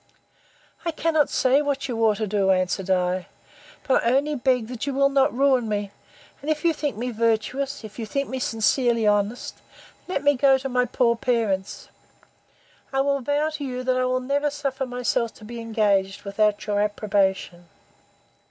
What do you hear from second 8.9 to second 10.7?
honest, let me go to